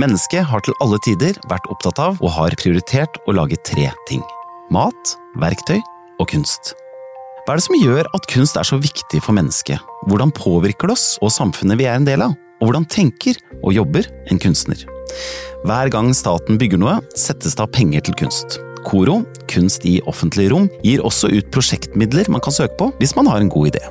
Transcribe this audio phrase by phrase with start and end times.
[0.00, 4.22] Mennesket har til alle tider vært opptatt av og har prioritert å lage tre ting.
[4.72, 5.76] Mat, verktøy
[6.16, 6.72] og kunst.
[7.44, 9.82] Hva er det som gjør at kunst er så viktig for mennesket?
[10.08, 12.32] Hvordan påvirker det oss og samfunnet vi er en del av?
[12.62, 14.80] Og hvordan tenker og jobber en kunstner?
[15.66, 18.62] Hver gang staten bygger noe, settes det av penger til kunst.
[18.88, 19.20] KORO,
[19.52, 23.44] Kunst i offentlige rom, gir også ut prosjektmidler man kan søke på hvis man har
[23.44, 23.84] en god idé.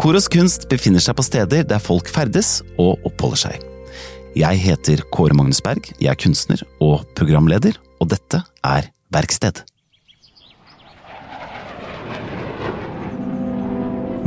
[0.00, 3.69] Koros kunst befinner seg på steder der folk ferdes og oppholder seg.
[4.38, 9.64] Jeg heter Kåre Magnus Berg, jeg er kunstner og programleder, og dette er Verksted.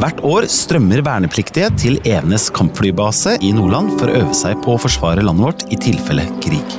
[0.02, 4.82] Hvert år strømmer vernepliktige til Evenes kampflybase i Nordland for å øve seg på å
[4.82, 6.76] forsvare landet vårt i tilfelle krig.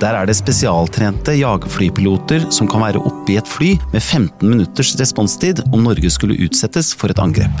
[0.00, 4.94] Der er det spesialtrente jagerflypiloter som kan være oppe i et fly med 15 minutters
[5.02, 7.60] responstid om Norge skulle utsettes for et angrep.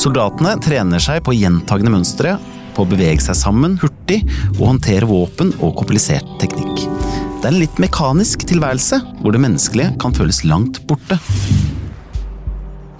[0.00, 2.36] Soldatene trener seg på gjentagende mønstre,
[2.72, 4.22] på å bevege seg sammen hurtig
[4.54, 6.86] og håndtere våpen og komplisert teknikk.
[7.42, 11.18] Det er en litt mekanisk tilværelse, hvor det menneskelige kan føles langt borte.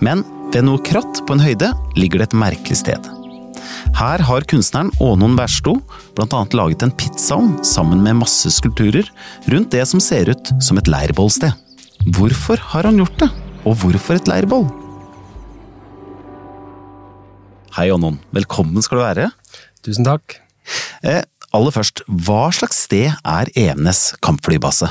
[0.04, 3.08] Men ved noe kratt på en høyde ligger det et merkelig sted.
[3.96, 5.78] Her har kunstneren Ånon Wærsto
[6.16, 6.42] bl.a.
[6.58, 9.08] laget en pizzaovn sammen med masse skulpturer
[9.52, 11.54] rundt det som ser ut som et leirbålsted.
[12.12, 13.30] Hvorfor har han gjort det,
[13.62, 14.81] og hvorfor et leirbål?
[17.72, 18.18] Hei, Ånon.
[18.36, 19.30] Velkommen skal du være.
[19.80, 20.34] Tusen takk.
[21.00, 21.22] Eh,
[21.56, 24.90] aller først, hva slags sted er Evenes kampflybase?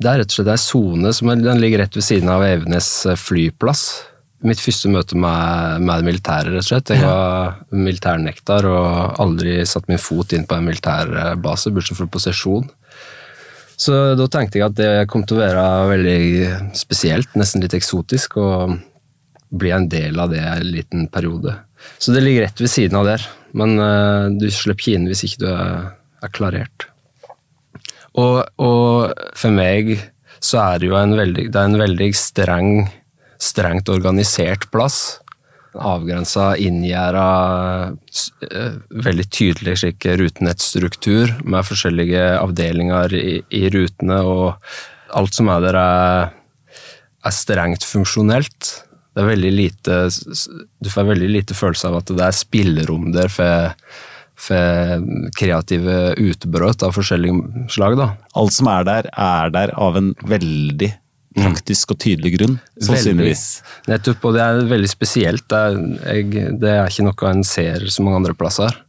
[0.00, 2.88] Det er rett og slett ei sone som den ligger rett ved siden av Evenes
[3.20, 3.84] flyplass
[4.40, 6.94] mitt første møte med, med militære, rett og slett.
[6.96, 12.22] Jeg var militærnektar og aldri satt min fot inn på en militærbase, bortsett fra på
[12.24, 12.70] sesjon.
[13.80, 18.40] Så da tenkte jeg at det kom til å være veldig spesielt, nesten litt eksotisk,
[19.50, 21.56] å bli en del av det en liten periode.
[21.98, 25.24] Så det ligger rett ved siden av der, men uh, du slipper ikke inn hvis
[25.26, 25.90] ikke du er,
[26.22, 26.86] er klarert.
[28.18, 29.96] Og, og, for meg
[30.42, 32.72] så er det jo en veldig, det er en veldig streng
[33.40, 35.20] strengt organisert plass.
[35.70, 37.94] Avgrensa, inngjerda,
[38.50, 45.62] eh, veldig tydelig slik rutenettstruktur med forskjellige avdelinger i, i, rutene, og alt som er
[45.64, 46.82] der, er,
[47.22, 48.72] er strengt funksjonelt.
[49.10, 49.96] Det er veldig lite
[50.78, 53.74] Du får veldig lite følelse av at det er spillerom der for,
[54.38, 55.04] for
[55.38, 57.98] kreative utbrudd av forskjellige slag.
[57.98, 58.12] Da.
[58.38, 60.92] Alt som er der, er der av en veldig
[61.36, 63.44] praktisk og tydelig grunn, sannsynligvis.
[63.90, 65.46] Nettopp, og det er veldig spesielt.
[65.50, 65.76] Det er,
[66.16, 68.80] jeg, det er, ikke noe en ser så mange andre plasser.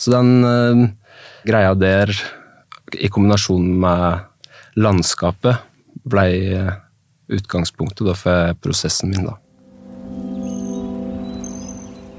[0.00, 0.86] Så den uh,
[1.48, 2.12] greia der,
[2.96, 5.60] i kombinasjon med landskapet,
[6.08, 6.26] ble
[7.32, 9.28] utgangspunktet da, for prosessen min.
[9.28, 9.38] da.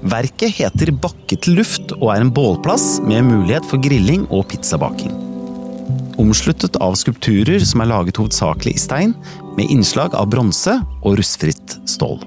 [0.06, 5.26] Verket heter Bakke til luft og er en bålplass med mulighet for grilling og pizzabaking
[6.18, 9.14] omsluttet av skulpturer som er laget hovedsakelig i stein,
[9.56, 12.20] med innslag av bronse og rustfritt stål.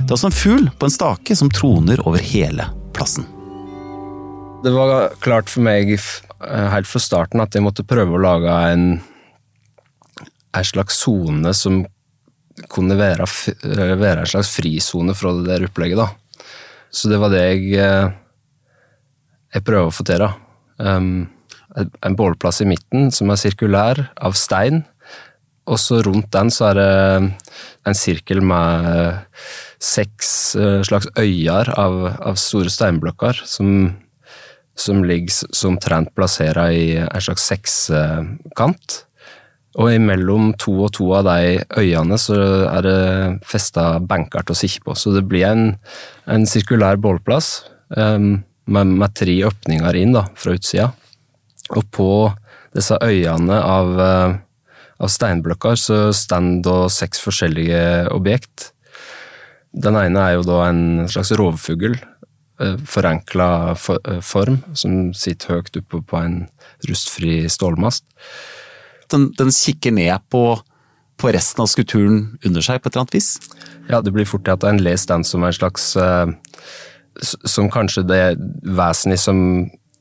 [0.00, 3.26] Det er også en fugl på en stake som troner over hele plassen.
[4.64, 5.94] Det var klart for meg
[6.40, 8.84] helt fra starten at jeg måtte prøve å lage en,
[10.56, 11.82] en slags sone som
[12.68, 13.24] kunne være,
[13.64, 16.02] være, en slags frisone fra det der opplegget.
[16.02, 16.10] da.
[16.90, 18.10] Så det var det jeg, eh,
[19.54, 20.24] jeg prøver å få til.
[20.24, 20.32] da.
[20.80, 21.28] Um,
[21.76, 24.84] en bålplass i midten som er sirkulær, av stein.
[25.70, 26.92] Og så rundt den så er det
[27.86, 29.20] en sirkel med
[29.80, 33.94] seks eh, slags øyer av, av store steinblokker som,
[34.74, 39.04] som ligger som trent plassert i en slags sekskant.
[39.78, 42.36] Og imellom to og to av de øyene så
[42.66, 43.00] er det
[43.46, 45.76] festa til å sitte på, så det blir en,
[46.26, 47.62] en sirkulær bålplass
[47.94, 50.90] um, med, med, tre åpninger inn da, fra utsida.
[51.70, 52.10] Og på
[52.74, 54.34] disse øyene av, eh,
[54.98, 58.70] av steinblokker så står da seks forskjellige objekt.
[59.70, 61.94] Den ene er jo da en slags rovfugl,
[62.60, 66.40] eh, forenkla eh, form, som sitter høyt oppe på en
[66.88, 68.04] rustfri stålmast.
[69.10, 70.44] Den, den kikker ned på,
[71.18, 73.32] på, resten av skulpturen under seg på et eller annet vis?
[73.90, 75.92] Ja, det blir fort til at en leser den som en slags
[77.48, 78.24] Som kanskje det
[78.62, 79.42] vesenet som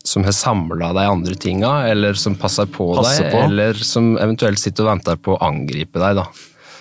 [0.03, 3.41] som har samla de andre tinga, eller som passer på passer deg, på.
[3.45, 6.21] eller som eventuelt sitter og venter på å angripe deg.
[6.21, 6.25] da.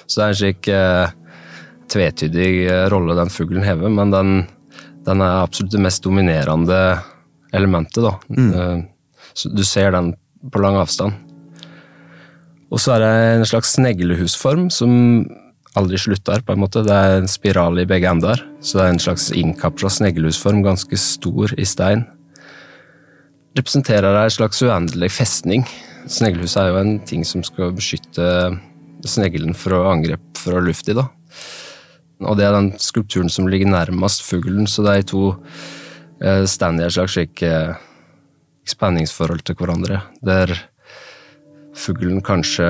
[0.06, 1.16] Så det er en slik eh,
[1.92, 4.34] tvetydig eh, rolle den fuglen hever, men den,
[5.06, 6.80] den, er absolutt det mest dominerende
[7.52, 8.02] elementet.
[8.04, 8.14] da.
[8.32, 8.52] Mm.
[8.54, 10.14] Eh, så du ser den
[10.52, 11.27] på lang avstand.
[12.68, 14.92] Og så er det en slags sneglehusform som
[15.78, 16.82] aldri slutter, på en måte.
[16.84, 21.00] Det er en spiral i begge ender, så det er en slags innkapsla sneglehusform, ganske
[21.00, 22.06] stor i stein
[23.58, 25.64] representerer ei slags uendelig festning.
[26.08, 28.28] Sneglehuset er jo en ting som skal beskytte
[29.06, 30.94] sneglen fra angrep fra lufta.
[30.94, 31.08] da.
[32.26, 35.36] Og det er den skulpturen som ligger nærmest fuglen, så de to
[36.20, 37.76] eh, står i et slags slik eh,
[38.66, 40.54] spenningsforhold til hverandre, der
[41.78, 42.66] fuglen kanskje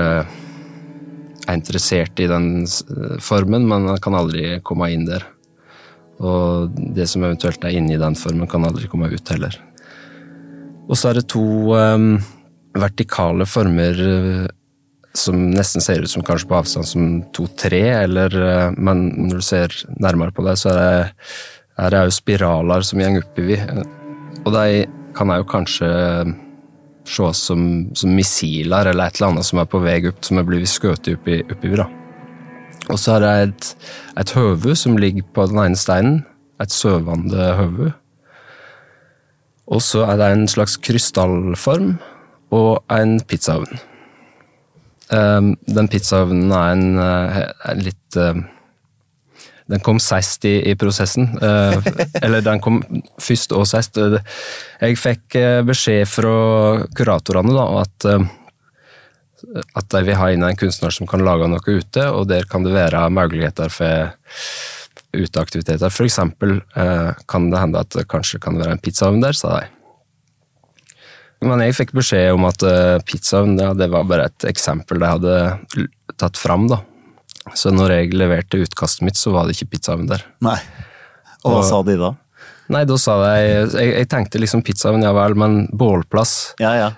[1.48, 5.24] er interessert i den eh, formen, men han kan aldri komme inn der.
[6.18, 9.54] Og det som eventuelt er inni den formen, kan aldri komme ut heller.
[10.88, 12.16] Og så er det to um,
[12.78, 14.46] vertikale former uh,
[15.18, 17.06] som nesten ser ut som kanskje på avstand som
[17.36, 21.30] to-tre, eller uh, Men når du ser nærmere på det, så er det,
[21.78, 23.64] er det jo spiraler som går oppover.
[24.42, 24.84] Og de
[25.14, 25.92] kan jeg jo kanskje
[27.08, 27.62] ses som,
[27.96, 31.08] som missiler eller et eller annet som er på vei opp, som er blitt skutt
[31.08, 31.88] da.
[32.88, 33.70] Og så er det et,
[34.22, 36.22] et høve som ligger på den ene steinen.
[36.58, 37.92] Et søvende høve.
[39.68, 41.98] Og så er det en slags krystallform
[42.56, 43.78] og en pizzaovn.
[45.12, 47.38] Um, den pizzaovnen er en, uh,
[47.70, 48.40] en litt uh,
[49.68, 51.28] Den kom sist i, i prosessen.
[51.42, 51.76] Uh,
[52.24, 52.80] eller den kom
[53.20, 54.00] først og sist.
[54.00, 55.38] Jeg fikk
[55.68, 56.34] beskjed fra
[56.96, 58.10] kuratorene da, at
[59.78, 62.64] at de vil ha inn en kunstner som kan lage noe ute, og der kan
[62.66, 64.10] det være muligheter for
[65.14, 65.92] uteaktiviteter.
[65.92, 69.60] For eksempel eh, kan det hende at det kanskje kan være en pizzaovn der, sa
[69.60, 69.68] de.
[71.46, 75.12] Men jeg fikk beskjed om at eh, pizzaovn ja, det var bare et eksempel de
[75.14, 75.36] hadde
[76.18, 76.66] tatt fram.
[76.70, 76.82] da.
[77.56, 80.24] Så når jeg leverte utkastet mitt, så var det ikke pizzaovn der.
[80.44, 80.58] Nei.
[81.44, 82.12] Og hva og, sa de da?
[82.68, 86.90] Nei, da sa de Jeg, jeg tenkte liksom pizzaovn, ja vel, men bålplass ja, ja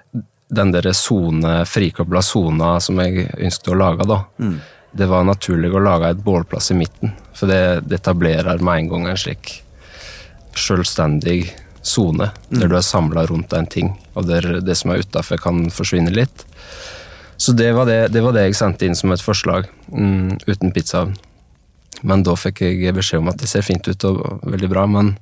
[0.51, 4.21] den der sone, frikobla sona som jeg ønsket å lage, da.
[4.43, 4.57] Mm.
[4.91, 8.89] Det var naturlig å lage et bålplass i midten, for det, det etablerer med en
[8.91, 9.61] gang en slik
[10.59, 11.45] selvstendig
[11.87, 12.59] sone, mm.
[12.59, 16.11] der du er samla rundt en ting, og der det som er utafor, kan forsvinne
[16.15, 16.45] litt.
[17.41, 20.73] Så det var det, det var det, jeg sendte inn som et forslag, mm, uten
[20.77, 21.15] pizzaovn.
[22.05, 25.15] Men da fikk jeg beskjed om at det ser fint ut og veldig bra, men,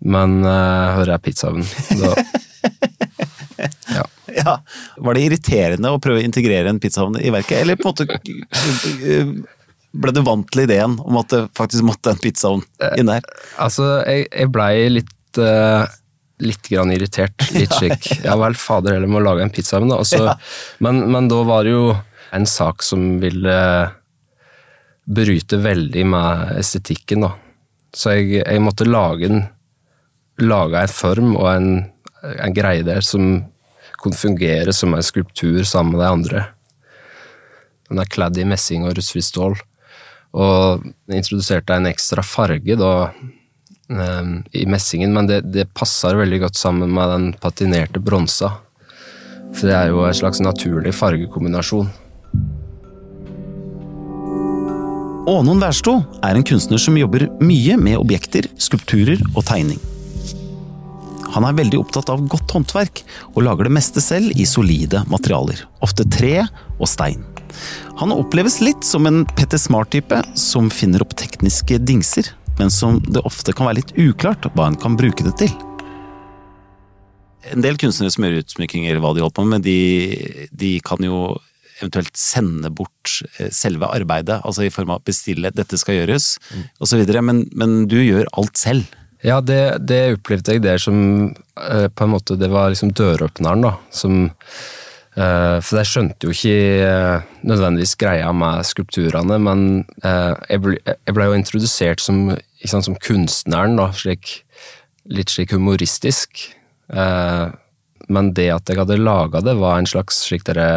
[0.00, 1.66] men uh, hører jeg pizzaovn,
[2.00, 2.14] da
[3.98, 4.06] ja.
[4.32, 4.56] ja.
[4.96, 8.08] Var det irriterende å prøve å integrere en pizzaovn i verket, eller på en måte
[9.92, 12.64] ble du vant til ideen om at det faktisk måtte en pizzaovn
[12.96, 13.28] inn der?
[13.60, 15.84] Altså, jeg, jeg blei litt uh,
[16.42, 17.50] litt grann irritert.
[17.54, 19.80] Litt slik Ja vel, fader heller, må lage en pizza.
[19.80, 19.98] da.
[19.98, 20.36] Altså, ja.
[20.84, 21.96] men, men, da var det jo
[22.32, 23.56] en sak som ville
[25.02, 27.32] bryte veldig med estetikken, da.
[27.92, 29.42] Så jeg, jeg måtte lage en,
[30.40, 31.72] lage en form og en,
[32.22, 33.42] en greie der som
[34.02, 36.46] kunne fungere som en skulptur sammen med de andre.
[37.90, 39.58] Den er kledd i messing og rustfritt stål.
[40.32, 43.10] Og introduserte en ekstra farge da,
[44.52, 48.54] i messingen, men det, det passer veldig godt sammen med den patinerte bronsa.
[49.52, 51.90] For det er jo en slags naturlig fargekombinasjon.
[55.32, 59.78] Ånon Wærsto er en kunstner som jobber mye med objekter, skulpturer og tegning.
[61.32, 65.62] Han er veldig opptatt av godt håndverk, og lager det meste selv i solide materialer.
[65.84, 66.42] Ofte tre
[66.78, 67.22] og stein.
[68.00, 73.24] Han oppleves litt som en Petter Smart-type, som finner opp tekniske dingser, men som det
[73.26, 75.52] ofte kan være litt uklart hva en kan bruke det til.
[77.52, 81.38] En del kunstnere som gjør utsmykninger, hva de holder på med, de, de kan jo
[81.80, 86.66] eventuelt sende bort eh, selve arbeidet, altså i form av bestille 'dette skal gjøres', mm.
[86.84, 88.98] osv., men, men du gjør alt selv.
[89.22, 90.96] Ja, det, det opplevde jeg der som
[91.30, 93.76] eh, på en måte Det var liksom døråpneren, da.
[93.94, 96.56] Som eh, For jeg skjønte jo ikke
[96.88, 102.32] eh, nødvendigvis greia med skulpturene, men jeg ble, jeg ble jo introdusert som,
[102.70, 104.42] sant, som, kunstneren, da, slik,
[105.10, 106.44] litt slik humoristisk.
[108.12, 110.68] Men det at jeg hadde laga det, var en slags slik dere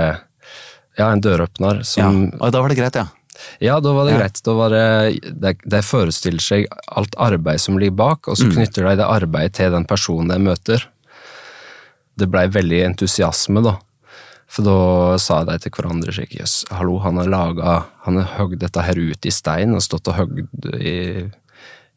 [0.96, 3.10] Ja, en døråpner som Ja, og da var det greit, ja.
[3.60, 4.20] Ja, da var det ja.
[4.20, 4.42] greit.
[4.46, 8.54] Da var det, de, de, forestiller seg alt arbeid som ligger bak, og så mm.
[8.56, 10.86] knytter de det arbeidet til den personen de møter.
[12.16, 13.76] Det blei veldig entusiasme, da.
[14.52, 17.72] For da sa de til hverandre slik Jøss, hallo, han har laga
[18.06, 21.26] Han har hogd dette her ut i stein og stått og hogd i,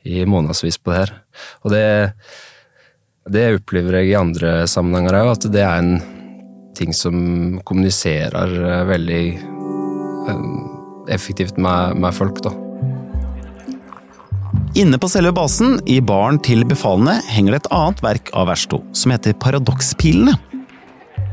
[0.09, 1.13] i månedsvis på det her.
[1.65, 1.85] Og det,
[3.29, 5.99] det opplever jeg i andre sammenhenger òg, at det er en
[6.79, 8.55] ting som kommuniserer
[8.89, 9.23] veldig
[10.31, 12.55] um, effektivt med, med folk, da.
[14.79, 18.83] Inne på selve basen, i baren til befalene, henger det et annet verk av Versto,
[18.97, 20.37] som heter Paradokspilene.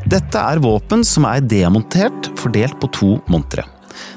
[0.09, 3.65] Dette er våpen som er demontert, fordelt på to montre.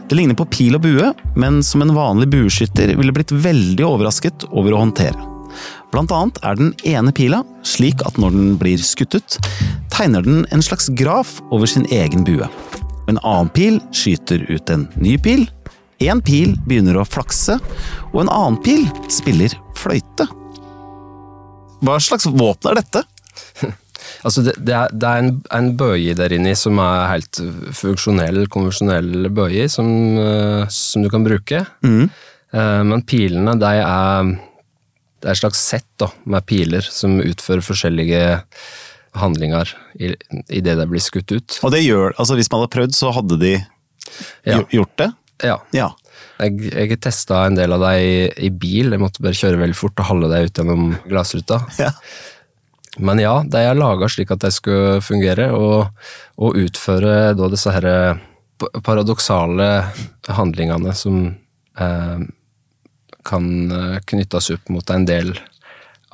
[0.08, 4.49] Det ligner på pil og bue, men som en vanlig bueskytter ville blitt veldig overrasket
[4.50, 5.28] over å håndtere.
[5.92, 9.38] Blant annet er den ene pila slik at når den blir skutt ut,
[9.92, 12.49] tegner den en slags graf over sin egen bue.
[13.08, 15.47] En annen pil skyter ut en ny pil,
[16.04, 17.56] en pil begynner å flakse,
[18.12, 20.28] og en annen pil spiller fløyte.
[21.82, 23.04] Hva slags våpen er dette?
[24.25, 27.41] Altså det, det, er, det er en, en bøye der inni som er helt
[27.79, 29.88] funksjonell, konvensjonell bøye, som,
[30.23, 31.65] eh, som du kan bruke.
[31.87, 32.09] Mm.
[32.53, 34.35] Eh, Men pilene, de er
[35.19, 38.41] Det er et slags sett da, med piler som utfører forskjellige
[39.19, 40.12] handlinger i,
[40.55, 41.57] i det de blir skutt ut.
[41.67, 43.55] Og det gjør, altså Hvis man hadde prøvd, så hadde de
[44.47, 44.61] Ja.
[44.71, 45.09] gjort det?
[45.45, 45.57] Ja.
[45.75, 45.88] Ja.
[46.38, 48.93] Jeg, jeg testa en del av dem i, i bil.
[48.95, 51.61] Jeg måtte bare kjøre veldig fort og holde dem ut gjennom glassruta.
[51.83, 51.91] ja.
[52.99, 55.93] Men ja, de er laga slik at de skulle fungere, og,
[56.38, 57.88] og utføre da disse her
[58.83, 59.69] paradoksale
[60.35, 61.21] handlingene som
[61.78, 62.19] eh,
[63.28, 65.35] kan eh, knyttes opp mot en del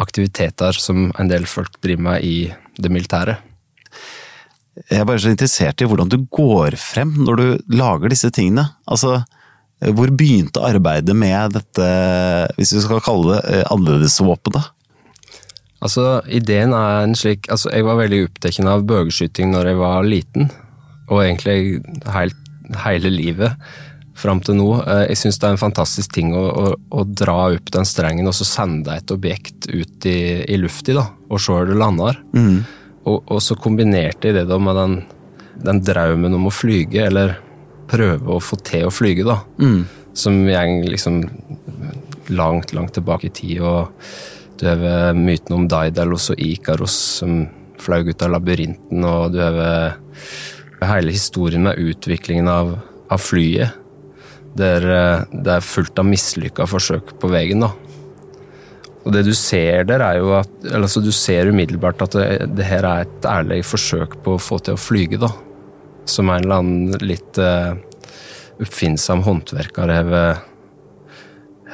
[0.03, 2.37] aktiviteter som en del folk driver med i
[2.77, 3.39] det militære.
[4.91, 8.67] Jeg er bare så interessert i hvordan du går frem når du lager disse tingene.
[8.91, 9.21] Altså,
[9.95, 11.91] hvor begynte arbeidet med dette,
[12.59, 14.73] hvis vi skal kalle det eh, annerledesvåpenet?
[15.85, 20.07] Altså, ideen er en slik Altså, jeg var veldig opptatt av bøgeskyting når jeg var
[20.09, 20.47] liten,
[21.11, 21.83] og egentlig
[22.15, 22.39] helt,
[22.87, 23.59] hele livet
[24.17, 24.69] fram til nå.
[24.87, 28.31] Eh, Jeg syns det er en fantastisk ting å, å, å dra opp den strengen
[28.31, 32.21] og så sende et objekt ut i, i lufta, da, og se hvor det lander.
[33.05, 34.95] Og, og så kombinerte jeg det da med den,
[35.67, 37.35] den drømmen om å flyge, eller
[37.91, 39.43] prøve å få til å flyge, da.
[40.17, 41.19] Som går liksom
[42.33, 43.61] langt, langt tilbake i tid.
[43.61, 43.91] og
[44.65, 47.45] du myten om Daidalos og Ikaros som
[47.81, 49.97] fløy ut av labyrinten, og du har
[50.89, 52.75] hele historien med utviklingen av,
[53.13, 53.81] av flyet.
[54.55, 57.73] Der eh, det er fullt av mislykka forsøk på veien, da.
[59.05, 62.69] Og det du ser der, er jo at altså, Du ser umiddelbart at det, det
[62.69, 65.33] her er et ærlig forsøk på å få til å flyge, da.
[66.09, 67.75] Som en eller annen litt uh,
[68.61, 69.93] oppfinnsom håndverker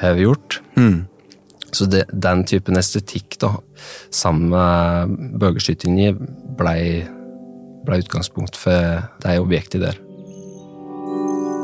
[0.00, 0.61] har gjort.
[0.78, 1.10] gjort.
[1.73, 3.55] Så det, den typen estetikk, da,
[4.11, 6.15] sammen med bøgeskytinga,
[6.59, 7.07] blei
[7.87, 9.99] ble utgangspunkt for de objektene der.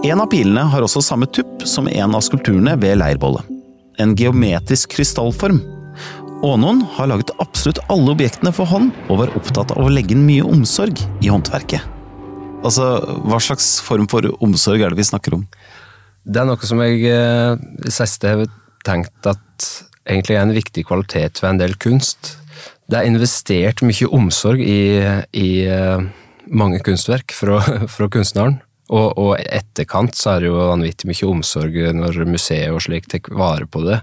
[0.06, 3.48] En av pilene har også samme tupp som en av skulpturene ved leirbollet.
[4.00, 5.62] En geometrisk krystallform.
[6.44, 10.26] Ånon har laget absolutt alle objektene for hånd, og var opptatt av å legge inn
[10.28, 11.80] mye omsorg i håndverket.
[12.66, 12.84] Altså,
[13.24, 15.46] hva slags form for omsorg er det vi snakker om?
[16.26, 18.48] Det er noe som jeg eh, i siste har
[18.86, 19.68] tenkt at
[20.06, 22.36] egentlig er en viktig kvalitet ved en del kunst.
[22.86, 24.80] Det er investert mye omsorg i,
[25.34, 26.06] i eh,
[26.46, 27.60] mange kunstverk fra,
[27.94, 28.60] fra kunstneren.
[28.86, 33.32] Og, og etterkant så er det jo vanvittig mye omsorg når museet og slik tar
[33.34, 33.98] vare på det.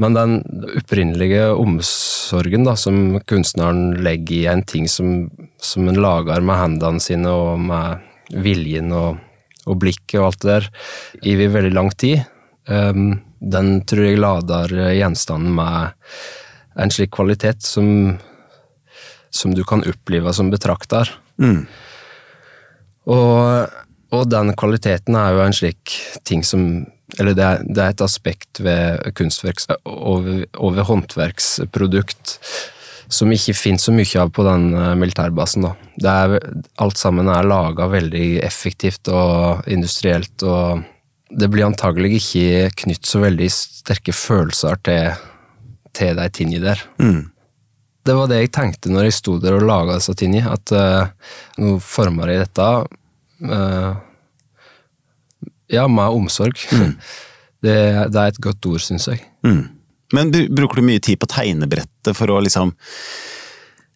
[0.00, 0.38] Men den
[0.78, 7.02] opprinnelige omsorgen da, som kunstneren legger i en ting som, som en lager med hendene
[7.02, 9.20] sine og med viljen og,
[9.68, 10.68] og blikket og alt det der,
[11.28, 12.22] i veldig lang tid,
[12.66, 15.96] den tror jeg lader gjenstanden med
[16.78, 18.18] en slik kvalitet som,
[19.34, 21.10] som du kan oppleve som betrakter.
[23.10, 23.72] Og,
[24.14, 25.96] og den kvaliteten er jo en slik
[26.28, 26.86] ting som
[27.18, 32.38] Eller det er, det er et aspekt ved kunstverks og, og ved håndverksprodukt
[33.12, 35.66] som ikke finnes så mye av på den eh, militærbasen.
[35.66, 35.72] da.
[36.00, 40.80] Det er, alt sammen er laga veldig effektivt og industrielt, og
[41.38, 45.20] det blir antagelig ikke knytt så veldig sterke følelser til,
[45.96, 46.84] til de tingene der.
[48.02, 51.36] Det var det jeg tenkte når jeg sto der og laga disse tingene, at uh,
[51.62, 52.68] nå former jeg dette
[53.48, 53.92] uh,
[55.72, 56.58] ja, med omsorg.
[57.62, 57.74] Det,
[58.10, 59.20] det er et godt ord, syns jeg.
[59.46, 59.68] Mm.
[60.18, 62.72] Men bruker du mye tid på tegnebrettet for å liksom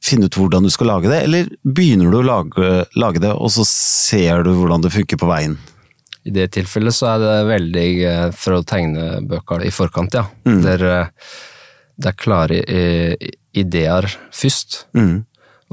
[0.06, 3.50] finne ut hvordan du skal lage det, eller begynner du å lage, lage det, og
[3.50, 5.56] så ser du hvordan det funker på veien?
[6.26, 7.90] I det tilfellet så er det veldig
[8.34, 10.26] for å tegne bøker i forkant, ja.
[10.66, 11.06] Der eh,
[11.96, 13.16] det er klare eh,
[13.56, 14.04] ideer
[14.36, 14.84] først,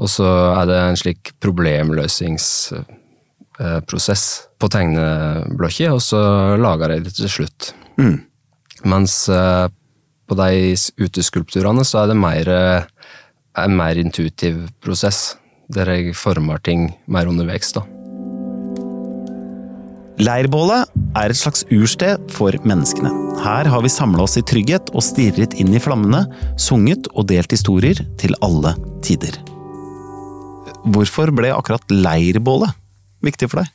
[0.00, 0.24] og så
[0.56, 4.24] er det en slik problemløsningsprosess
[4.58, 7.74] på tegneblokka, og så lager jeg det til slutt.
[8.84, 9.68] Mens eh,
[10.28, 12.82] på de uteskulpturene så er det mer, eh,
[13.64, 15.36] en mer intuitiv prosess,
[15.68, 17.82] der jeg former ting mer underveis, da.
[20.22, 20.86] Leirbålet
[21.18, 23.10] er et slags ursted for menneskene.
[23.42, 26.20] Her har vi samla oss i trygghet og stirret inn i flammene,
[26.60, 29.34] sunget og delt historier til alle tider.
[30.94, 32.76] Hvorfor ble akkurat leirbålet
[33.26, 33.72] viktig for deg?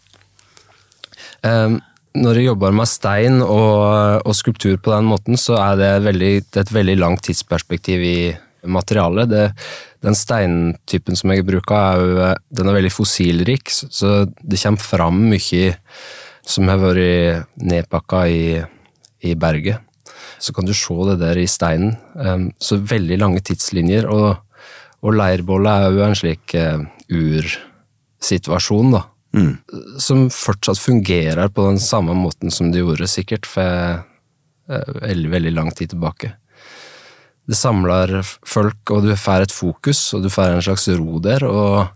[1.43, 1.79] Um,
[2.15, 6.31] når jeg jobber med stein og, og, skulptur på den måten, så er det, veldig,
[6.47, 8.19] det er et veldig langt tidsperspektiv i
[8.63, 9.27] materialet.
[9.27, 9.43] Det,
[10.07, 11.75] den steintypen som jeg bruker,
[12.31, 15.75] er, den er veldig fossilrik, så det kommer fram mye
[16.49, 18.43] som har vært nedpakka i,
[19.25, 19.85] i berget.
[20.39, 21.97] Så kan du se det der i steinen.
[22.63, 24.07] Så veldig lange tidslinjer.
[24.09, 24.39] Og,
[25.03, 29.03] og leirbollet er jo en slik uh, ursituasjon, da.
[29.35, 29.51] Mm.
[30.01, 35.53] Som fortsatt fungerer på den samme måten som det gjorde sikkert for uh, veldig, veldig
[35.59, 36.33] lang tid tilbake
[37.49, 41.45] det samler folk, og du får et fokus, og du får en slags ro der.
[41.47, 41.87] Og,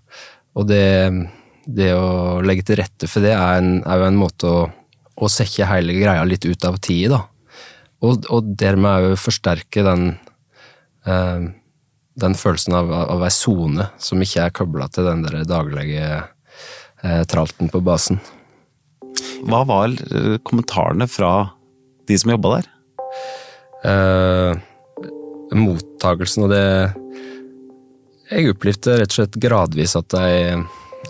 [0.58, 0.86] og det,
[1.66, 4.64] det, å legge til rette for det er, en, er jo en måte å,
[5.16, 7.24] å sekke hele greia litt ut av tid, da.
[8.04, 10.10] Og, og dermed òg forsterke den,
[11.08, 11.46] eh,
[12.20, 17.24] den følelsen av, av ei sone som ikke er kobla til den der daglige eh,
[17.32, 18.20] tralten på basen.
[19.48, 19.96] Hva var
[20.48, 21.34] kommentarene fra
[22.08, 22.70] de som jobba der?
[23.84, 24.62] Eh,
[25.54, 26.66] mottagelsen, og det
[28.32, 30.64] Jeg opplevde rett og slett gradvis at jeg,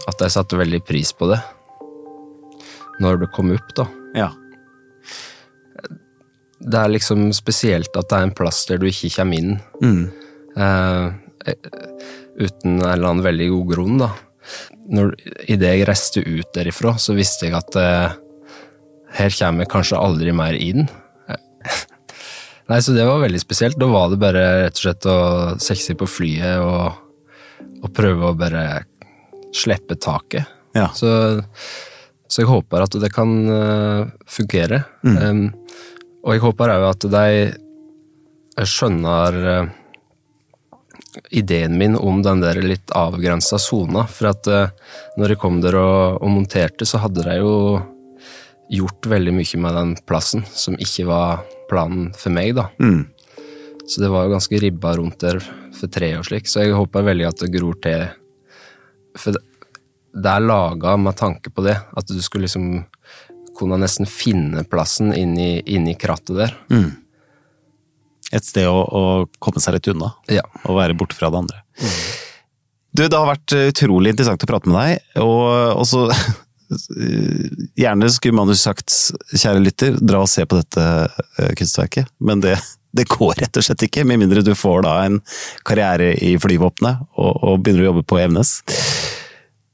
[0.10, 1.40] at jeg satte veldig pris på det.
[3.04, 3.88] Når det kom opp, da.
[4.18, 4.30] Ja.
[6.64, 9.58] Det er liksom spesielt at det er en plass der du ikke kommer inn.
[9.84, 10.04] Mm.
[10.58, 11.12] uh,
[12.40, 14.12] uten en eller annen veldig god grunn, da.
[14.94, 15.14] Når,
[15.48, 18.16] Idet jeg reiste ut derifra, så visste jeg at uh,
[19.18, 20.88] her kommer jeg kanskje aldri mer inn.
[22.70, 23.80] Nei, så det var veldig spesielt.
[23.80, 25.18] Da var det bare rett og slett å
[25.62, 27.00] sexe på flyet og,
[27.82, 28.64] og, prøve å bare
[29.56, 30.50] slippe taket.
[30.74, 30.90] Ja.
[30.98, 31.10] Så,
[32.28, 34.84] så, jeg håper at det kan uh, fungere.
[35.06, 35.18] Mm.
[35.22, 35.46] Um,
[36.24, 39.72] og jeg håper òg at de skjønner uh,
[41.30, 44.08] ideen min om den der litt avgrensa sona.
[44.10, 44.50] For at
[45.20, 47.54] når jeg kom der og, og monterte, så hadde de jo
[48.74, 52.70] gjort veldig mye med den plassen som ikke var planen for meg, da.
[52.82, 53.06] Mm.
[53.88, 55.40] Så det var jo ganske ribba rundt der
[55.76, 58.06] for tre år slik, så jeg håper veldig at det gror til.
[59.20, 59.44] For det,
[60.30, 62.84] er laga med tanke på det, at du skulle liksom
[63.58, 66.56] kunne nesten finne plassen inni, inni krattet der.
[66.74, 66.92] Mm.
[68.34, 69.04] Et sted å, å,
[69.44, 70.46] komme seg litt unna, ja.
[70.66, 71.62] og være borte fra det andre.
[71.78, 72.00] Mm.
[72.94, 76.08] Du, det har vært utrolig interessant å prate med deg, og også
[77.78, 78.90] Gjerne skulle man jo sagt,
[79.30, 82.56] kjære lytter, dra og se på dette eh, kunstverket, men det,
[82.94, 85.20] det går rett og slett ikke, med mindre du får da en
[85.66, 88.60] karriere i flyvåpenet og, og begynner å jobbe på Evenes.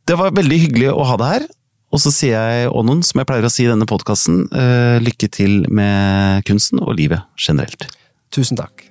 [0.07, 1.49] Det var veldig hyggelig å ha deg her.
[1.89, 5.29] Og så sier jeg Ånon, som jeg pleier å si i denne podkasten, uh, lykke
[5.33, 7.87] til med kunsten og livet generelt.
[8.33, 8.85] Tusen takk.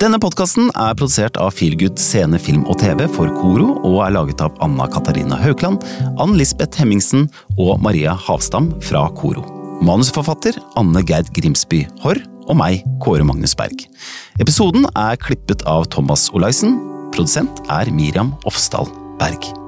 [0.00, 4.40] Denne podkasten er produsert av Feelgood scene, film og TV for Koro, og er laget
[4.40, 5.84] av Anna Katarina Haukland,
[6.16, 7.28] Ann Lisbeth Hemmingsen
[7.60, 9.59] og Maria Havstam fra Koro.
[9.80, 13.86] Manusforfatter Anne Gerd Grimsby Haarr og meg, Kåre Magnus Berg.
[14.42, 16.76] Episoden er klippet av Thomas Olaisen.
[17.14, 18.90] Produsent er Miriam Ofsdal
[19.20, 19.59] Berg.